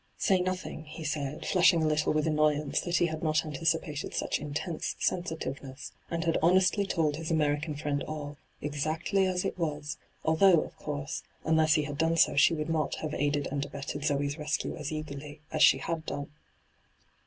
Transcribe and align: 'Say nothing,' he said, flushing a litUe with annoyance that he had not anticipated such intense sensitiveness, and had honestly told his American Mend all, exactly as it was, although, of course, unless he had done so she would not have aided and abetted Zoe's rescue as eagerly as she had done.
'Say 0.27 0.39
nothing,' 0.41 0.85
he 0.85 1.03
said, 1.03 1.45
flushing 1.45 1.83
a 1.83 1.85
litUe 1.85 2.11
with 2.15 2.25
annoyance 2.25 2.79
that 2.81 2.97
he 2.97 3.05
had 3.05 3.21
not 3.21 3.45
anticipated 3.45 4.15
such 4.15 4.39
intense 4.39 4.95
sensitiveness, 4.97 5.91
and 6.09 6.23
had 6.23 6.39
honestly 6.41 6.87
told 6.87 7.17
his 7.17 7.29
American 7.29 7.77
Mend 7.85 8.01
all, 8.05 8.37
exactly 8.63 9.27
as 9.27 9.45
it 9.45 9.59
was, 9.59 9.99
although, 10.25 10.61
of 10.61 10.75
course, 10.77 11.21
unless 11.43 11.75
he 11.75 11.83
had 11.83 11.99
done 11.99 12.17
so 12.17 12.35
she 12.35 12.55
would 12.55 12.67
not 12.71 12.95
have 12.95 13.13
aided 13.13 13.47
and 13.51 13.63
abetted 13.63 14.03
Zoe's 14.03 14.39
rescue 14.39 14.75
as 14.75 14.91
eagerly 14.91 15.41
as 15.51 15.61
she 15.61 15.77
had 15.77 16.03
done. 16.07 16.31